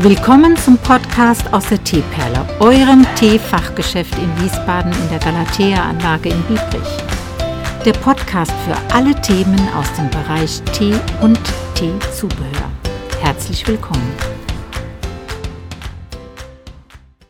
[0.00, 7.82] Willkommen zum Podcast aus der Teeperle, eurem Teefachgeschäft in Wiesbaden in der Galatea-Anlage in Biebrich.
[7.82, 11.40] Der Podcast für alle Themen aus dem Bereich Tee und
[11.74, 12.70] Teezubehör.
[13.20, 14.12] Herzlich willkommen.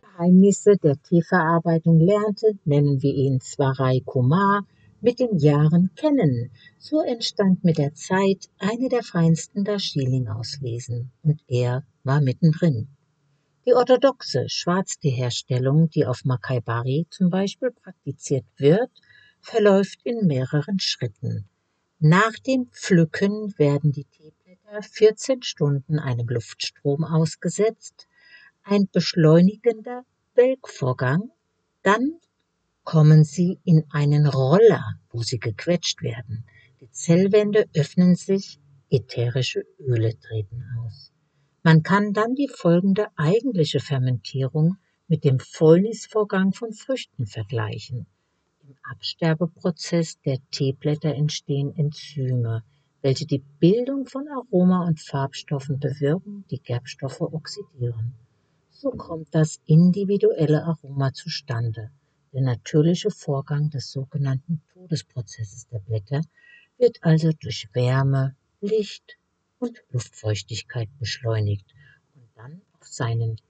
[0.00, 4.62] Geheimnisse der Teeverarbeitung lernte, nennen wir ihn Swarai Kumar,
[5.00, 6.52] mit den Jahren kennen.
[6.78, 12.88] So entstand mit der Zeit eine der feinsten Darjeeling-Auslesen und er war mittendrin.
[13.64, 18.90] Die orthodoxe Schwarzteeherstellung, die auf Makaibari zum Beispiel praktiziert wird,
[19.40, 21.48] verläuft in mehreren Schritten.
[21.98, 28.08] Nach dem Pflücken werden die Teeblätter 14 Stunden einem Luftstrom ausgesetzt,
[28.64, 31.30] ein beschleunigender Welkvorgang,
[31.82, 32.18] dann
[32.84, 36.44] kommen sie in einen Roller, wo sie gequetscht werden.
[36.80, 38.58] Die Zellwände öffnen sich,
[38.90, 41.11] ätherische Öle treten aus.
[41.64, 48.06] Man kann dann die folgende eigentliche Fermentierung mit dem Fäulnisvorgang von Früchten vergleichen.
[48.66, 52.64] Im Absterbeprozess der Teeblätter entstehen Enzyme,
[53.00, 58.14] welche die Bildung von Aroma- und Farbstoffen bewirken, die Gerbstoffe oxidieren.
[58.70, 61.92] So kommt das individuelle Aroma zustande.
[62.32, 66.22] Der natürliche Vorgang des sogenannten Todesprozesses der Blätter
[66.76, 69.16] wird also durch Wärme, Licht
[69.62, 71.72] und Luftfeuchtigkeit beschleunigt
[72.16, 73.40] und dann auf seinen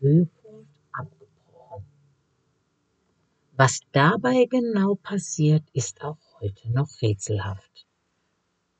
[0.00, 1.86] Höhepunkt abgebrochen.
[3.56, 7.86] Was dabei genau passiert, ist auch heute noch rätselhaft.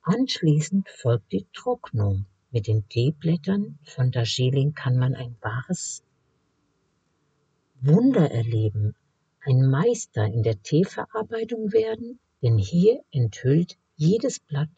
[0.03, 2.27] Anschließend folgt die Trocknung.
[2.51, 6.05] Mit den Teeblättern von Darjeeling kann man ein wahres
[7.81, 8.95] Wunder erleben,
[9.41, 14.69] ein Meister in der Teeverarbeitung werden, denn hier enthüllt jedes Blatt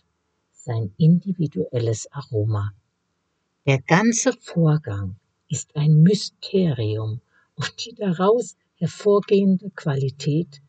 [0.64, 2.72] sein individuelles Aroma.
[3.66, 5.16] Der ganze Vorgang
[5.48, 7.20] ist ein Mysterium
[7.54, 10.62] und die daraus hervorgehende Qualität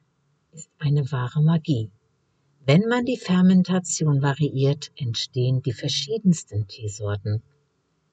[0.52, 1.92] ist eine wahre Magie.
[2.66, 7.42] Wenn man die Fermentation variiert, entstehen die verschiedensten Teesorten.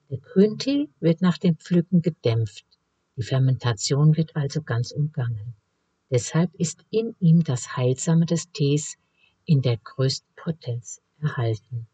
[0.09, 2.66] Der Grüntee wird nach dem Pflücken gedämpft,
[3.16, 5.54] die Fermentation wird also ganz umgangen.
[6.10, 8.98] Deshalb ist in ihm das Heilsame des Tees
[9.44, 11.87] in der größten Potenz erhalten.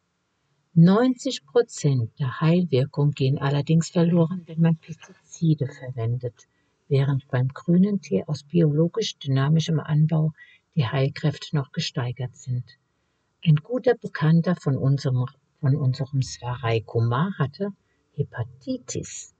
[0.74, 6.46] 90 Prozent der Heilwirkung gehen allerdings verloren, wenn man Pestizide verwendet,
[6.88, 10.32] während beim grünen Tee aus biologisch dynamischem Anbau
[10.74, 12.64] die Heilkräfte noch gesteigert sind.
[13.44, 15.26] Ein guter Bekannter von unserem,
[15.60, 17.72] von unserem Swarai Kumar hatte
[18.12, 19.34] Hepatitis.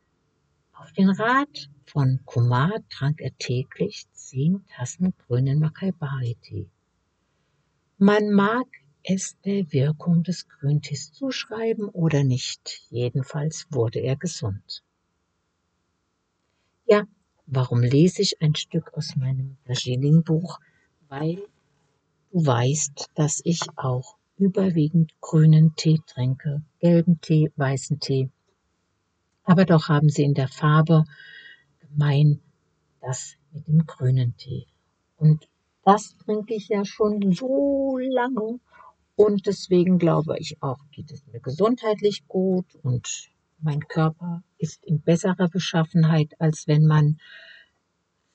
[0.73, 6.69] Auf den Rat von Kumar trank er täglich zehn Tassen grünen Makaibari-Tee.
[7.99, 8.67] Man mag
[9.11, 14.83] es der Wirkung des Grüntees zuschreiben oder nicht, jedenfalls wurde er gesund.
[16.85, 17.05] Ja,
[17.47, 20.61] warum lese ich ein Stück aus meinem Darjeeling-Buch?
[21.09, 21.37] Weil
[22.33, 28.29] du weißt, dass ich auch überwiegend grünen Tee trinke, gelben Tee, weißen Tee.
[29.43, 31.05] Aber doch haben sie in der Farbe
[31.81, 32.41] gemein
[33.01, 34.67] das mit dem grünen Tee.
[35.17, 35.49] Und
[35.83, 38.61] das trinke ich ja schon so lange
[39.19, 45.01] und deswegen glaube ich auch, geht es mir gesundheitlich gut und mein Körper ist in
[45.01, 47.19] besserer Beschaffenheit, als wenn man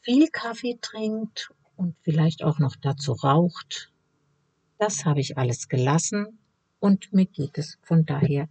[0.01, 3.93] viel Kaffee trinkt und vielleicht auch noch dazu raucht.
[4.77, 6.37] Das habe ich alles gelassen
[6.81, 8.49] und mir geht es von daher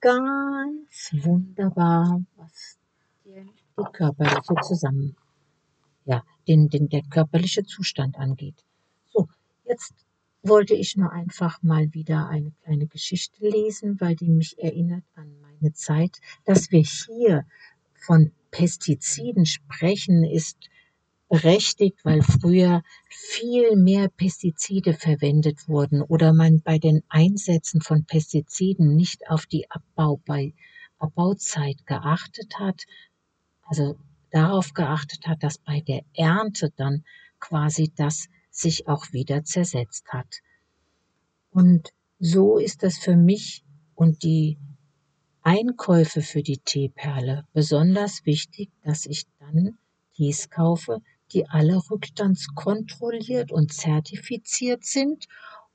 [0.00, 2.78] ganz wunderbar, was
[3.26, 3.44] die
[3.92, 5.16] körperliche zusammen,
[6.06, 8.64] ja, den, den, der körperliche Zustand angeht.
[9.12, 9.28] So,
[9.66, 9.92] jetzt
[10.44, 15.34] wollte ich nur einfach mal wieder eine kleine Geschichte lesen, weil die mich erinnert an
[15.40, 16.18] meine Zeit.
[16.44, 17.46] Dass wir hier
[17.94, 20.58] von Pestiziden sprechen, ist
[21.28, 28.94] berechtigt, weil früher viel mehr Pestizide verwendet wurden oder man bei den Einsätzen von Pestiziden
[28.94, 30.52] nicht auf die Abbau bei
[30.98, 32.82] Abbauzeit geachtet hat,
[33.62, 33.96] also
[34.30, 37.04] darauf geachtet hat, dass bei der Ernte dann
[37.40, 40.40] quasi das sich auch wieder zersetzt hat.
[41.50, 43.64] Und so ist das für mich
[43.94, 44.58] und die
[45.42, 49.76] Einkäufe für die Teeperle besonders wichtig, dass ich dann
[50.14, 51.00] Tees kaufe,
[51.32, 55.26] die alle rückstandskontrolliert und zertifiziert sind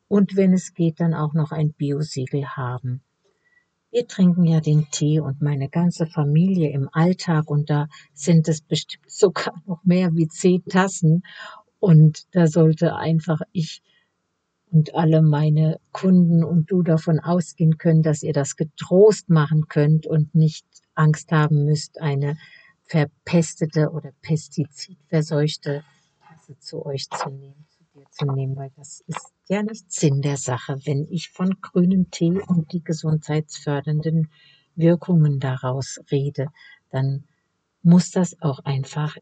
[0.07, 3.01] und wenn es geht, dann auch noch ein Biosiegel haben.
[3.91, 8.61] Wir trinken ja den Tee und meine ganze Familie im Alltag und da sind es
[8.61, 11.23] bestimmt sogar noch mehr wie zehn Tassen
[11.79, 13.81] und da sollte einfach ich
[14.71, 20.05] und alle meine Kunden und du davon ausgehen können, dass ihr das getrost machen könnt
[20.05, 22.37] und nicht Angst haben müsst, eine
[22.83, 25.83] verpestete oder pestizidverseuchte
[26.27, 30.21] Tasse zu euch zu nehmen, zu dir zu nehmen, weil das ist ja nicht Sinn
[30.21, 34.29] der Sache, wenn ich von grünem Tee und die gesundheitsfördernden
[34.75, 36.47] Wirkungen daraus rede,
[36.91, 37.25] dann
[37.81, 39.17] muss das auch einfach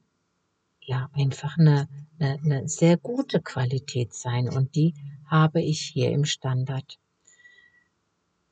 [0.88, 1.88] ja einfach eine,
[2.18, 4.96] eine, eine sehr gute Qualität sein und die
[5.26, 6.98] habe ich hier im Standard.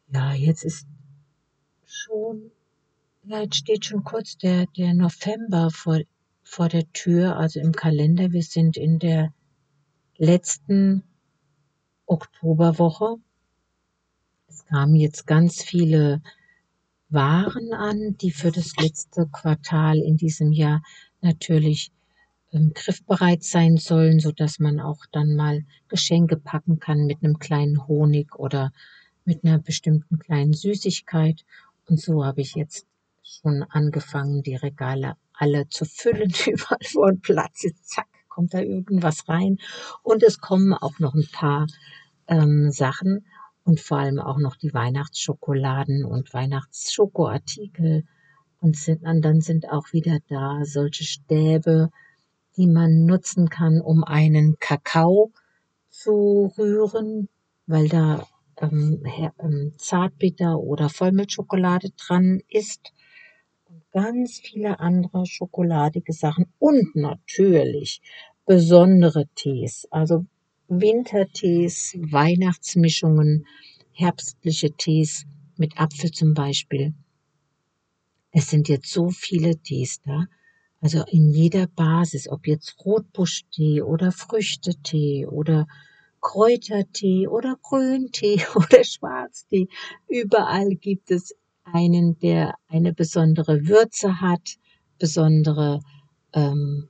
[0.07, 0.85] Ja, jetzt ist
[1.85, 2.51] schon
[3.27, 5.99] ja, jetzt steht schon kurz der, der November vor,
[6.43, 8.31] vor der Tür, also im Kalender.
[8.31, 9.33] Wir sind in der
[10.17, 11.03] letzten
[12.05, 13.15] Oktoberwoche.
[14.47, 16.21] Es kamen jetzt ganz viele
[17.09, 20.83] Waren an, die für das letzte Quartal in diesem Jahr
[21.21, 21.91] natürlich
[22.55, 27.37] ähm, griffbereit sein sollen, so dass man auch dann mal Geschenke packen kann mit einem
[27.37, 28.71] kleinen Honig oder
[29.25, 31.43] mit einer bestimmten kleinen Süßigkeit.
[31.87, 32.87] Und so habe ich jetzt
[33.23, 38.59] schon angefangen, die Regale alle zu füllen, überall wo ein Platz ist, zack, kommt da
[38.59, 39.57] irgendwas rein.
[40.01, 41.67] Und es kommen auch noch ein paar
[42.27, 43.25] ähm, Sachen
[43.63, 48.05] und vor allem auch noch die Weihnachtsschokoladen und Weihnachtsschokoartikel.
[48.61, 51.91] Und sind, und dann sind auch wieder da solche Stäbe,
[52.57, 55.31] die man nutzen kann, um einen Kakao
[55.89, 57.29] zu rühren,
[57.67, 58.27] weil da
[58.61, 59.03] ähm,
[59.39, 62.93] ähm, Zartbitter oder Vollmilchschokolade dran ist
[63.91, 68.01] ganz viele andere schokoladige Sachen und natürlich
[68.45, 70.25] besondere Tees, also
[70.67, 73.45] Wintertees, Weihnachtsmischungen,
[73.93, 75.25] herbstliche Tees
[75.57, 76.93] mit Apfel zum Beispiel.
[78.31, 80.25] Es sind jetzt so viele Tees da,
[80.85, 85.65] also in jeder Basis, ob jetzt Rotbuschtee oder Früchtetee oder
[86.21, 89.67] Kräutertee oder Grüntee oder Schwarztee,
[90.07, 91.33] überall gibt es
[91.63, 94.57] einen, der eine besondere Würze hat,
[94.99, 95.79] besondere
[96.33, 96.87] ähm,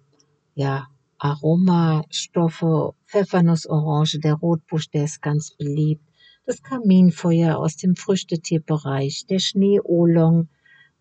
[0.56, 0.88] ja,
[1.18, 6.04] Aromastoffe, Pfeffernussorange, der Rotbusch, der ist ganz beliebt,
[6.46, 10.50] das Kaminfeuer aus dem Früchtetierbereich, der Schneeolong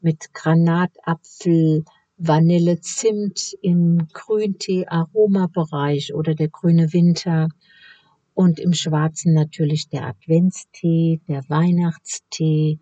[0.00, 1.84] mit Granatapfel,
[2.16, 7.48] Vanille, Zimt im Grüntee-Aromabereich oder der grüne Winter
[8.34, 12.78] und im Schwarzen natürlich der Adventstee, der Weihnachtstee,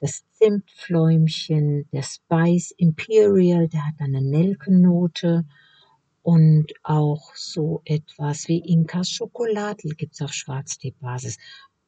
[0.00, 5.44] das Zimtfläumchen, der Spice Imperial, der hat eine Nelkennote
[6.22, 11.36] und auch so etwas wie Inkas Schokolade gibt's auf Schwarzteebasis.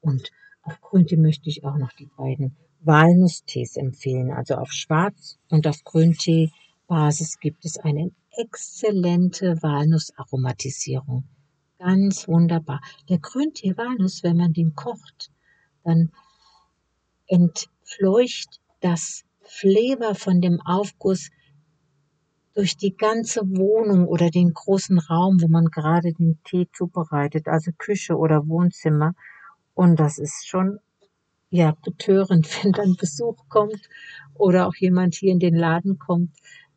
[0.00, 0.31] Und
[0.62, 4.31] auf Grüntee möchte ich auch noch die beiden Walnusstees empfehlen.
[4.31, 5.83] Also auf Schwarz- und auf
[6.93, 11.25] Grüntee-Basis gibt es eine exzellente Walnussaromatisierung.
[11.79, 12.83] Ganz wunderbar.
[13.09, 15.31] Der Grüntee Walnuss, wenn man den kocht,
[15.85, 16.12] dann
[17.27, 21.31] entfleucht das Flavor von dem Aufguss
[22.53, 27.71] durch die ganze Wohnung oder den großen Raum, wo man gerade den Tee zubereitet, also
[27.79, 29.15] Küche oder Wohnzimmer.
[29.73, 30.79] Und das ist schon
[31.49, 33.89] ja betörend, wenn dann Besuch kommt
[34.35, 36.31] oder auch jemand hier in den Laden kommt,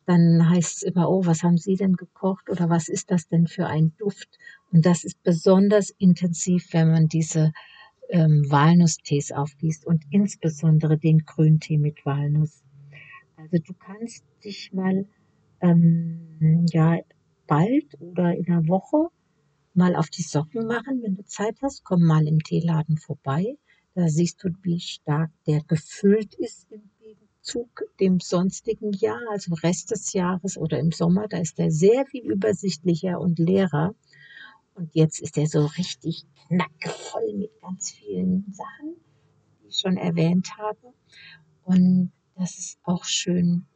[0.06, 3.46] dann heißt es immer, oh, was haben Sie denn gekocht oder was ist das denn
[3.46, 4.38] für ein Duft?
[4.72, 7.52] Und das ist besonders intensiv, wenn man diese
[8.08, 12.62] ähm, Walnusstees aufgießt und insbesondere den Grüntee mit Walnuss.
[13.36, 15.06] Also du kannst dich mal
[15.60, 16.98] ähm, ja
[17.46, 19.08] bald oder in einer Woche
[19.74, 21.84] mal auf die Socken machen, wenn du Zeit hast.
[21.84, 23.56] Komm mal im Teeladen vorbei.
[23.94, 26.90] Da siehst du, wie stark der gefüllt ist im
[27.46, 31.28] Gegenzug dem sonstigen Jahr, also Rest des Jahres oder im Sommer.
[31.28, 33.94] Da ist er sehr viel übersichtlicher und leerer.
[34.74, 38.96] Und jetzt ist er so richtig knackevoll mit ganz vielen Sachen,
[39.62, 40.92] die ich schon erwähnt habe.
[41.64, 43.66] Und das ist auch schön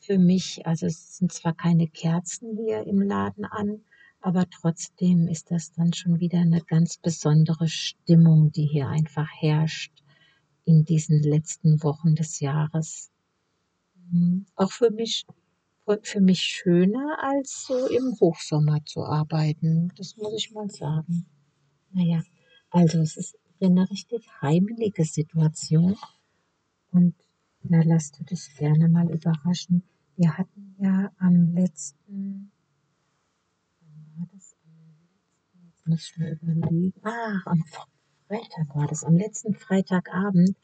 [0.00, 0.66] für mich.
[0.66, 3.80] Also es sind zwar keine Kerzen hier im Laden an,
[4.20, 10.03] aber trotzdem ist das dann schon wieder eine ganz besondere Stimmung, die hier einfach herrscht
[10.64, 13.10] in diesen letzten Wochen des Jahres.
[14.10, 14.46] Mhm.
[14.56, 15.26] Auch für mich
[16.02, 19.92] für mich schöner, als so im Hochsommer zu arbeiten.
[19.96, 21.26] Das muss ich mal sagen.
[21.92, 22.22] Naja,
[22.70, 25.96] also es ist eine richtig heimelige Situation.
[26.90, 27.14] Und
[27.62, 29.82] da lasst du dich gerne mal überraschen.
[30.16, 32.50] Wir hatten ja am letzten,
[33.80, 34.54] wann war das
[35.84, 37.64] jetzt muss ich mir überlegen, ah, am
[38.28, 40.56] Freitag war das, am letzten Freitagabend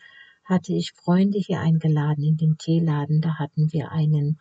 [0.45, 3.21] hatte ich Freunde hier eingeladen in den Teeladen.
[3.21, 4.40] Da hatten wir einen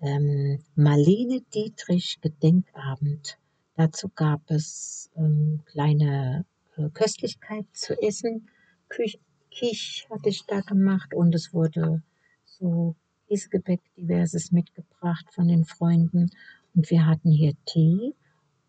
[0.00, 3.38] ähm, Marlene Dietrich Gedenkabend
[3.76, 8.48] Dazu gab es ähm, kleine äh, Köstlichkeiten zu essen.
[8.88, 9.18] Küch
[9.50, 12.02] Kich hatte ich da gemacht und es wurde
[12.44, 12.96] so
[13.28, 16.30] Käsegebäck diverses mitgebracht von den Freunden.
[16.74, 18.14] Und wir hatten hier Tee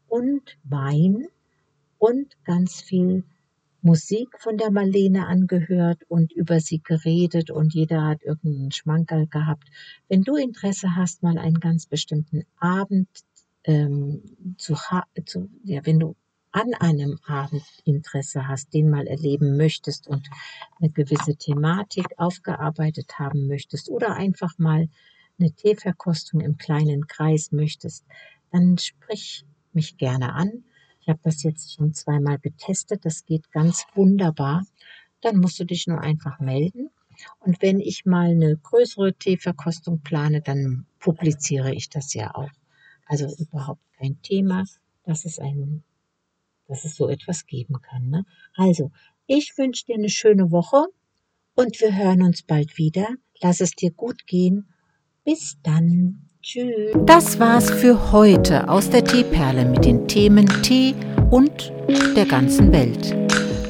[0.10, 1.28] und Wein
[1.98, 3.24] und ganz viel
[3.88, 9.70] Musik von der Marlene angehört und über sie geredet und jeder hat irgendeinen Schmankerl gehabt.
[10.10, 13.08] Wenn du Interesse hast, mal einen ganz bestimmten Abend
[13.64, 14.24] ähm,
[14.58, 14.76] zu,
[15.26, 16.18] zu ja, wenn du
[16.52, 20.28] an einem Abend Interesse hast, den mal erleben möchtest und
[20.82, 24.90] eine gewisse Thematik aufgearbeitet haben möchtest oder einfach mal
[25.40, 28.06] eine Teeverkostung im kleinen Kreis möchtest,
[28.52, 30.66] dann sprich mich gerne an.
[31.08, 33.06] Ich habe das jetzt schon zweimal getestet.
[33.06, 34.66] Das geht ganz wunderbar.
[35.22, 36.90] Dann musst du dich nur einfach melden.
[37.40, 42.50] Und wenn ich mal eine größere Teeverkostung plane, dann publiziere ich das ja auch.
[43.06, 44.66] Also überhaupt kein Thema,
[45.06, 45.82] dass es ein,
[46.68, 48.10] dass es so etwas geben kann.
[48.10, 48.26] Ne?
[48.56, 48.92] Also,
[49.28, 50.88] ich wünsche dir eine schöne Woche
[51.56, 53.08] und wir hören uns bald wieder.
[53.42, 54.74] Lass es dir gut gehen.
[55.28, 56.22] Bis dann.
[56.42, 56.96] Tschüss.
[57.06, 60.96] Das war's für heute aus der Teeperle mit den Themen Tee
[61.32, 61.74] und
[62.16, 63.14] der ganzen Welt.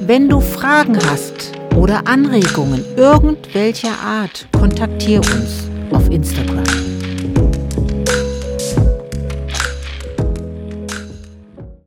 [0.01, 6.96] Wenn du Fragen hast oder Anregungen irgendwelcher Art, kontaktiere uns auf Instagram.